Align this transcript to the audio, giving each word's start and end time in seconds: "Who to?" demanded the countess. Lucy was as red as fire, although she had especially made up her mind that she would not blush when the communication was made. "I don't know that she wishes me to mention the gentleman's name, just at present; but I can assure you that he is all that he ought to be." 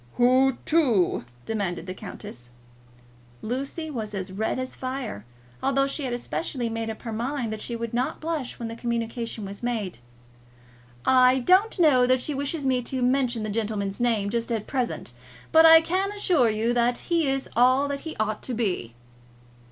"Who 0.17 0.57
to?" 0.65 1.25
demanded 1.45 1.85
the 1.85 1.93
countess. 1.93 2.49
Lucy 3.43 3.91
was 3.91 4.15
as 4.15 4.31
red 4.31 4.57
as 4.57 4.73
fire, 4.73 5.25
although 5.61 5.85
she 5.85 6.05
had 6.05 6.13
especially 6.13 6.69
made 6.69 6.89
up 6.89 7.03
her 7.03 7.13
mind 7.13 7.53
that 7.53 7.61
she 7.61 7.75
would 7.75 7.93
not 7.93 8.19
blush 8.19 8.57
when 8.57 8.67
the 8.67 8.75
communication 8.75 9.45
was 9.45 9.61
made. 9.61 9.99
"I 11.05 11.37
don't 11.37 11.77
know 11.77 12.07
that 12.07 12.19
she 12.19 12.33
wishes 12.33 12.65
me 12.65 12.81
to 12.81 13.03
mention 13.03 13.43
the 13.43 13.49
gentleman's 13.51 13.99
name, 13.99 14.31
just 14.31 14.51
at 14.51 14.65
present; 14.65 15.11
but 15.51 15.67
I 15.67 15.81
can 15.81 16.11
assure 16.13 16.49
you 16.49 16.73
that 16.73 16.97
he 16.97 17.27
is 17.27 17.47
all 17.55 17.87
that 17.87 17.99
he 17.99 18.15
ought 18.19 18.41
to 18.41 18.55
be." 18.55 18.95